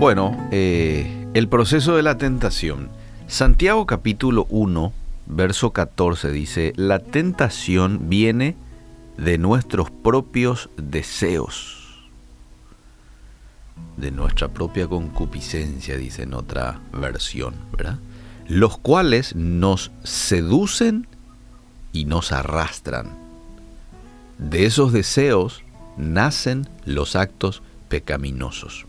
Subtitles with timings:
[0.00, 2.88] Bueno, eh, el proceso de la tentación.
[3.26, 4.94] Santiago capítulo 1,
[5.26, 8.56] verso 14 dice, la tentación viene
[9.18, 12.08] de nuestros propios deseos,
[13.98, 17.98] de nuestra propia concupiscencia, dice en otra versión, ¿verdad?
[18.48, 21.06] Los cuales nos seducen
[21.92, 23.29] y nos arrastran.
[24.40, 25.62] De esos deseos
[25.98, 28.86] nacen los actos pecaminosos.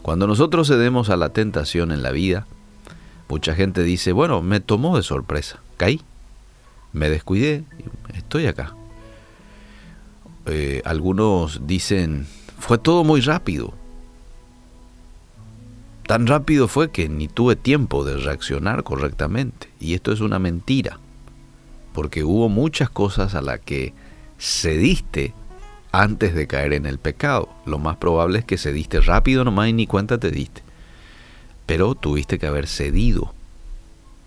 [0.00, 2.46] Cuando nosotros cedemos a la tentación en la vida,
[3.28, 6.00] mucha gente dice, bueno, me tomó de sorpresa, caí,
[6.94, 7.64] me descuidé,
[8.14, 8.74] estoy acá.
[10.46, 12.26] Eh, algunos dicen,
[12.58, 13.74] fue todo muy rápido.
[16.06, 19.68] Tan rápido fue que ni tuve tiempo de reaccionar correctamente.
[19.78, 20.98] Y esto es una mentira,
[21.92, 23.92] porque hubo muchas cosas a las que
[24.38, 25.34] cediste
[25.92, 27.48] antes de caer en el pecado.
[27.66, 30.62] Lo más probable es que cediste rápido nomás y ni cuenta te diste.
[31.66, 33.34] Pero tuviste que haber cedido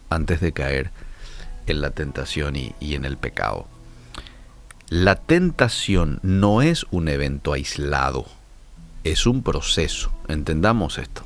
[0.09, 0.91] antes de caer
[1.67, 3.67] en la tentación y, y en el pecado.
[4.89, 8.25] La tentación no es un evento aislado,
[9.03, 11.23] es un proceso, entendamos esto.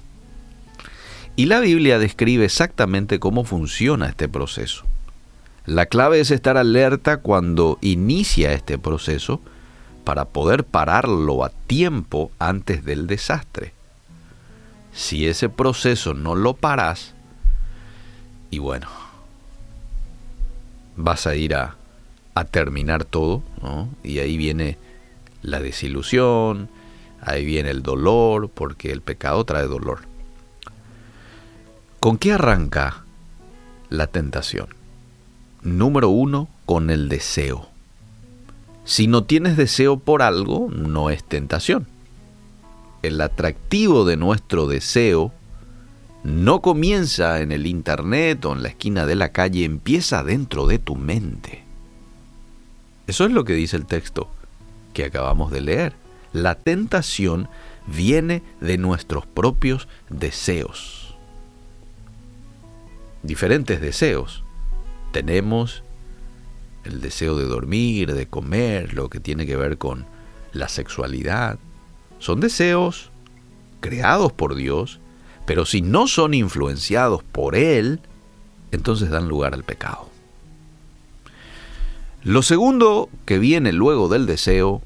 [1.35, 4.85] Y la Biblia describe exactamente cómo funciona este proceso.
[5.65, 9.41] La clave es estar alerta cuando inicia este proceso
[10.03, 13.73] para poder pararlo a tiempo antes del desastre.
[14.91, 17.13] Si ese proceso no lo paras,
[18.49, 18.87] y bueno,
[20.97, 21.75] vas a ir a,
[22.49, 23.43] terminar todo,
[24.03, 24.79] y ahí viene
[25.43, 26.69] la desilusión,
[27.21, 29.99] ahí viene el dolor, porque el pecado trae dolor.
[31.99, 33.03] ¿Con qué arranca
[33.89, 34.80] la tentación?
[35.63, 37.67] Número uno, con el deseo.
[38.83, 41.87] Si no tienes deseo por algo, no es tentación.
[43.03, 45.31] El atractivo de nuestro deseo
[46.23, 50.79] no comienza en el internet o en la esquina de la calle, empieza dentro de
[50.79, 51.63] tu mente.
[53.07, 54.29] Eso es lo que dice el texto
[54.93, 55.93] que acabamos de leer.
[56.33, 57.49] La tentación
[57.87, 61.15] viene de nuestros propios deseos.
[63.23, 64.40] Diferentes deseos.
[65.11, 65.83] Tenemos
[66.83, 70.05] el deseo de dormir, de comer, lo que tiene que ver con
[70.53, 71.59] la sexualidad.
[72.19, 73.11] Son deseos
[73.79, 74.99] creados por Dios,
[75.45, 77.99] pero si no son influenciados por Él,
[78.71, 80.09] entonces dan lugar al pecado.
[82.23, 84.81] Lo segundo que viene luego del deseo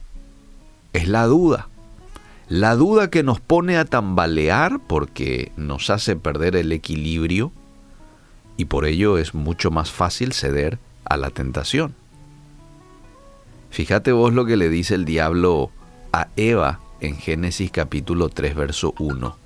[0.93, 1.67] es la duda.
[2.47, 7.51] La duda que nos pone a tambalear porque nos hace perder el equilibrio
[8.57, 11.95] y por ello es mucho más fácil ceder a la tentación.
[13.69, 15.71] Fíjate vos lo que le dice el diablo
[16.13, 19.37] a Eva en Génesis capítulo 3, verso 1.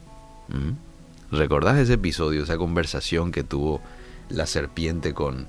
[0.49, 1.35] ¿Mm?
[1.35, 3.81] ¿Recordás ese episodio, esa conversación que tuvo
[4.29, 5.47] la serpiente con,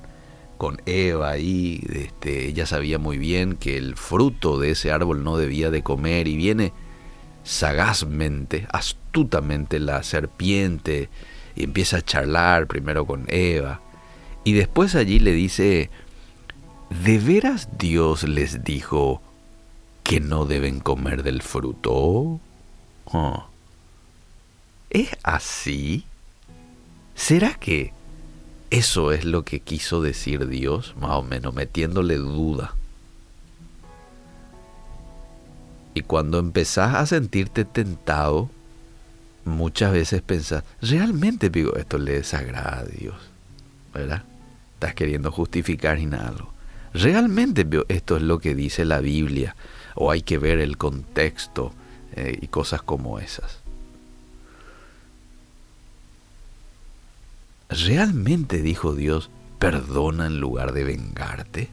[0.56, 5.36] con Eva y este, ella sabía muy bien que el fruto de ese árbol no
[5.36, 6.72] debía de comer y viene
[7.44, 11.08] sagazmente, astutamente la serpiente
[11.54, 13.80] y empieza a charlar primero con Eva
[14.44, 15.90] y después allí le dice,
[17.04, 19.20] ¿de veras Dios les dijo
[20.02, 22.40] que no deben comer del fruto?
[23.04, 23.46] Oh.
[24.88, 26.04] ¿Es así?
[27.14, 27.92] ¿Será que
[28.70, 32.74] eso es lo que quiso decir Dios, más o menos, metiéndole duda?
[35.92, 38.48] Y cuando empezás a sentirte tentado,
[39.44, 43.16] muchas veces pensás, realmente digo, esto le desagrada a Dios,
[43.94, 44.24] ¿verdad?
[44.80, 46.32] estás queriendo justificar y nada.
[46.94, 49.54] ¿Realmente esto es lo que dice la Biblia?
[49.94, 51.74] ¿O hay que ver el contexto
[52.16, 53.58] eh, y cosas como esas?
[57.68, 61.68] ¿Realmente, dijo Dios, perdona en lugar de vengarte?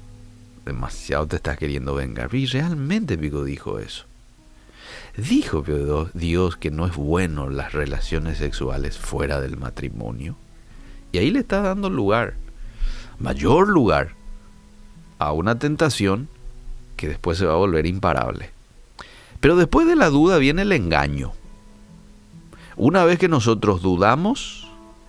[0.66, 2.36] Demasiado te estás queriendo vengar.
[2.36, 3.16] Y realmente
[3.46, 4.07] dijo eso.
[5.18, 5.64] Dijo
[6.14, 10.38] Dios que no es bueno las relaciones sexuales fuera del matrimonio.
[11.12, 12.36] Y ahí le está dando lugar
[13.20, 14.10] mayor lugar
[15.20, 16.30] a una tentación
[16.96, 18.52] que después se va a volver imparable.
[19.40, 21.34] Pero después de la duda viene el engaño.
[22.76, 24.68] Una vez que nosotros dudamos,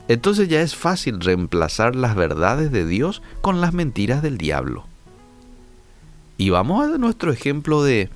[0.09, 4.87] entonces ya es fácil reemplazar las verdades de Dios con las mentiras del diablo.
[6.39, 8.09] Y vamos a nuestro ejemplo de,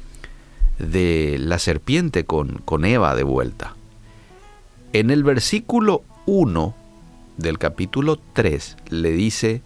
[0.82, 3.76] de la serpiente con, con Eva de vuelta.
[4.92, 6.74] En el versículo 1
[7.38, 9.62] del capítulo 3 le dice,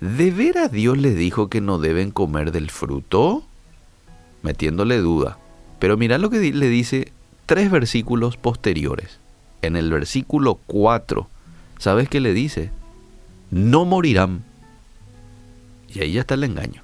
[0.00, 3.42] ¿de veras Dios les dijo que no deben comer del fruto?
[4.42, 5.38] Metiéndole duda.
[5.78, 7.12] Pero mira lo que le dice
[7.46, 9.18] tres versículos posteriores.
[9.62, 11.26] En el versículo 4,
[11.78, 12.70] ¿sabes qué le dice?
[13.50, 14.44] No morirán.
[15.88, 16.82] Y ahí ya está el engaño.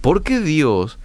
[0.00, 0.98] Porque Dios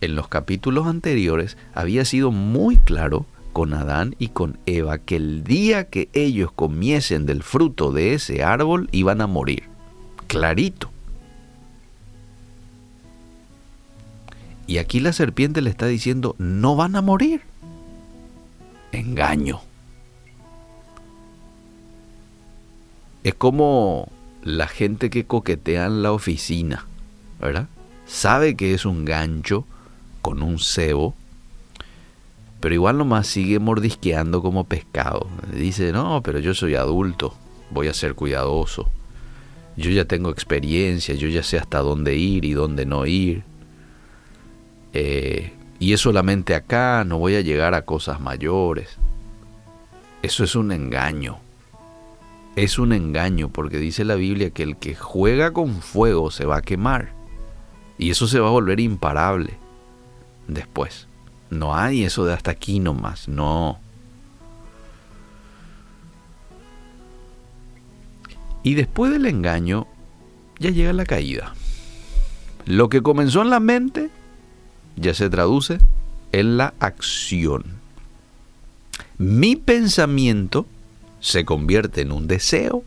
[0.00, 5.42] en los capítulos anteriores había sido muy claro con Adán y con Eva que el
[5.42, 9.64] día que ellos comiesen del fruto de ese árbol iban a morir.
[10.26, 10.90] Clarito.
[14.66, 17.42] Y aquí la serpiente le está diciendo, no van a morir.
[18.92, 19.60] Engaño.
[23.24, 24.10] Es como
[24.42, 26.86] la gente que coquetea en la oficina,
[27.40, 27.68] ¿verdad?
[28.06, 29.64] Sabe que es un gancho
[30.26, 31.14] con un cebo
[32.66, 35.28] pero igual nomás sigue mordisqueando como pescado.
[35.52, 37.32] Dice, no, pero yo soy adulto,
[37.70, 38.90] voy a ser cuidadoso.
[39.76, 43.44] Yo ya tengo experiencia, yo ya sé hasta dónde ir y dónde no ir.
[44.94, 48.96] Eh, y es solamente acá, no voy a llegar a cosas mayores.
[50.22, 51.38] Eso es un engaño.
[52.56, 56.56] Es un engaño porque dice la Biblia que el que juega con fuego se va
[56.56, 57.12] a quemar.
[57.96, 59.58] Y eso se va a volver imparable
[60.48, 61.06] después.
[61.50, 63.78] No hay eso de hasta aquí nomás, no.
[68.62, 69.86] Y después del engaño,
[70.58, 71.54] ya llega la caída.
[72.64, 74.10] Lo que comenzó en la mente
[74.96, 75.78] ya se traduce
[76.32, 77.64] en la acción.
[79.18, 80.66] Mi pensamiento
[81.20, 82.82] se convierte en un deseo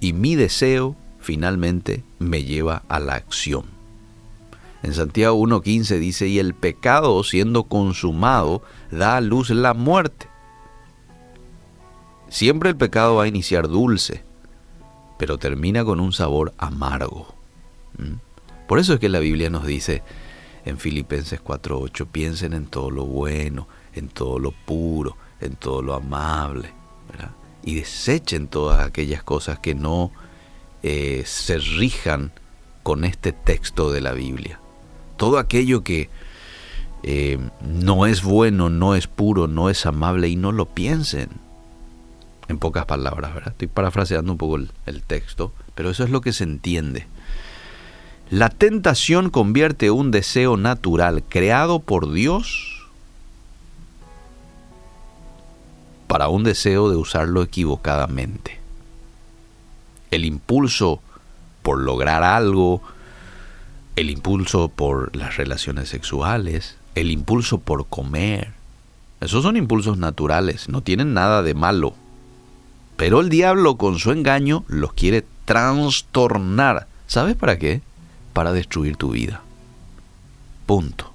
[0.00, 3.77] y mi deseo finalmente me lleva a la acción.
[4.82, 10.28] En Santiago 1.15 dice, y el pecado siendo consumado da a luz la muerte.
[12.28, 14.22] Siempre el pecado va a iniciar dulce,
[15.18, 17.34] pero termina con un sabor amargo.
[17.96, 18.14] ¿Mm?
[18.68, 20.02] Por eso es que la Biblia nos dice
[20.64, 25.94] en Filipenses 4.8, piensen en todo lo bueno, en todo lo puro, en todo lo
[25.94, 26.72] amable,
[27.64, 30.12] y desechen todas aquellas cosas que no
[30.82, 32.30] eh, se rijan
[32.82, 34.60] con este texto de la Biblia
[35.18, 36.08] todo aquello que
[37.02, 41.28] eh, no es bueno, no es puro, no es amable y no lo piensen.
[42.48, 43.52] En pocas palabras, ¿verdad?
[43.52, 47.06] Estoy parafraseando un poco el, el texto, pero eso es lo que se entiende.
[48.30, 52.86] La tentación convierte un deseo natural creado por Dios
[56.06, 58.58] para un deseo de usarlo equivocadamente.
[60.10, 61.02] El impulso
[61.62, 62.82] por lograr algo,
[63.98, 68.52] el impulso por las relaciones sexuales, el impulso por comer.
[69.20, 71.94] Esos son impulsos naturales, no tienen nada de malo.
[72.96, 76.86] Pero el diablo con su engaño los quiere trastornar.
[77.08, 77.82] ¿Sabes para qué?
[78.34, 79.42] Para destruir tu vida.
[80.66, 81.12] Punto.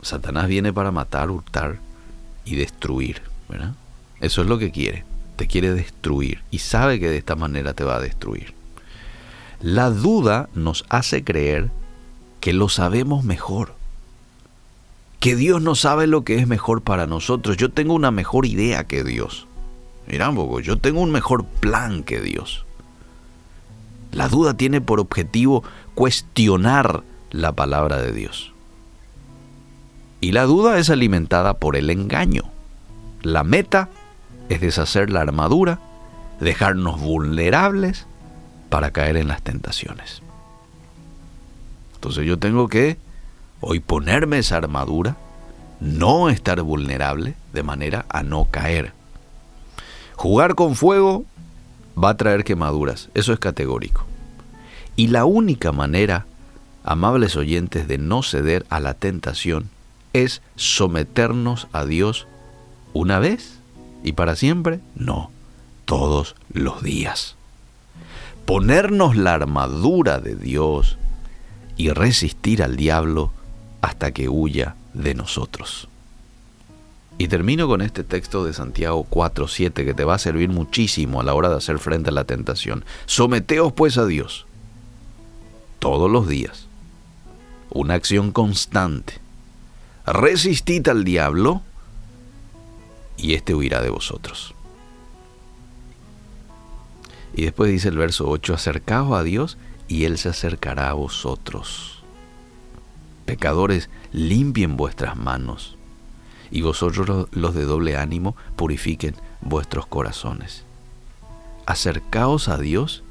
[0.00, 1.78] Satanás viene para matar, hurtar
[2.46, 3.20] y destruir,
[3.50, 3.74] ¿verdad?
[4.20, 5.04] Eso es lo que quiere.
[5.36, 8.59] Te quiere destruir y sabe que de esta manera te va a destruir.
[9.60, 11.70] La duda nos hace creer
[12.40, 13.74] que lo sabemos mejor,
[15.18, 17.58] que Dios no sabe lo que es mejor para nosotros.
[17.58, 19.46] Yo tengo una mejor idea que Dios.
[20.06, 22.64] Mirá, yo tengo un mejor plan que Dios.
[24.12, 25.62] La duda tiene por objetivo
[25.94, 28.54] cuestionar la palabra de Dios.
[30.22, 32.44] Y la duda es alimentada por el engaño.
[33.22, 33.90] La meta
[34.48, 35.80] es deshacer la armadura,
[36.40, 38.06] dejarnos vulnerables
[38.70, 40.22] para caer en las tentaciones.
[41.96, 42.96] Entonces yo tengo que
[43.60, 45.16] hoy ponerme esa armadura,
[45.80, 48.92] no estar vulnerable de manera a no caer.
[50.16, 51.24] Jugar con fuego
[52.02, 54.06] va a traer quemaduras, eso es categórico.
[54.96, 56.26] Y la única manera,
[56.84, 59.68] amables oyentes, de no ceder a la tentación
[60.12, 62.26] es someternos a Dios
[62.92, 63.58] una vez
[64.02, 65.30] y para siempre, no,
[65.84, 67.36] todos los días
[68.50, 70.98] ponernos la armadura de Dios
[71.76, 73.30] y resistir al diablo
[73.80, 75.86] hasta que huya de nosotros.
[77.16, 81.22] Y termino con este texto de Santiago 4:7 que te va a servir muchísimo a
[81.22, 82.84] la hora de hacer frente a la tentación.
[83.06, 84.46] Someteos pues a Dios
[85.78, 86.66] todos los días.
[87.70, 89.20] Una acción constante.
[90.06, 91.62] Resistid al diablo
[93.16, 94.56] y éste huirá de vosotros.
[97.34, 99.58] Y después dice el verso 8, acercaos a Dios
[99.88, 102.02] y Él se acercará a vosotros.
[103.24, 105.76] Pecadores, limpien vuestras manos
[106.50, 110.64] y vosotros los de doble ánimo purifiquen vuestros corazones.
[111.66, 113.04] Acercaos a Dios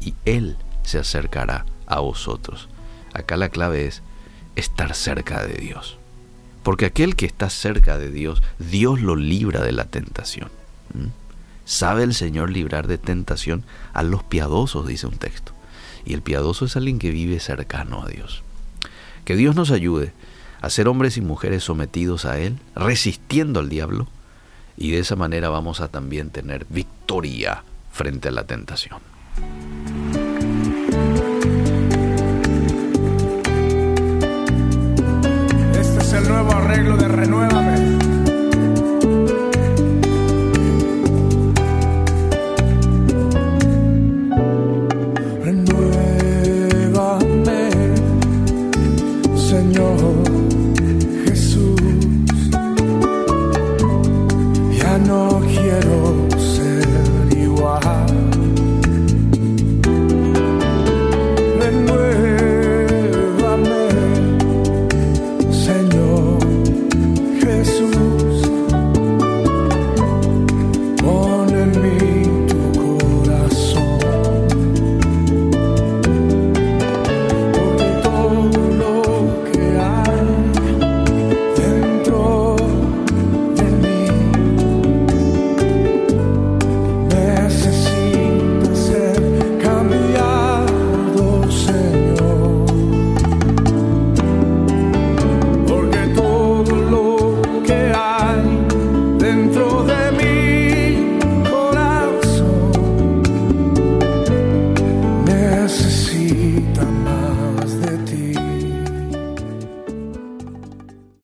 [0.00, 2.68] y Él se acercará a vosotros.
[3.14, 4.02] Acá la clave es
[4.56, 5.98] estar cerca de Dios.
[6.62, 10.50] Porque aquel que está cerca de Dios, Dios lo libra de la tentación.
[11.66, 14.86] ¿Sabe el Señor librar de tentación a los piadosos?
[14.86, 15.52] Dice un texto.
[16.04, 18.44] Y el piadoso es alguien que vive cercano a Dios.
[19.24, 20.12] Que Dios nos ayude
[20.60, 24.06] a ser hombres y mujeres sometidos a Él, resistiendo al diablo,
[24.76, 29.00] y de esa manera vamos a también tener victoria frente a la tentación.
[67.66, 67.95] penso